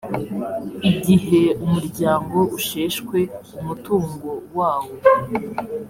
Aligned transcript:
igihe 0.91 1.41
umuryango 1.65 2.37
usheshwe 2.57 3.19
umutungo 3.59 4.29
wawo 4.57 4.93